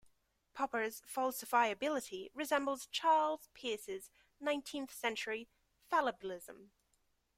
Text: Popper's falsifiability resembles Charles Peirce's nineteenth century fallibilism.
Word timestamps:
Popper's 0.55 0.99
falsifiability 1.05 2.31
resembles 2.33 2.87
Charles 2.87 3.49
Peirce's 3.53 4.09
nineteenth 4.39 4.91
century 4.91 5.47
fallibilism. 5.91 6.71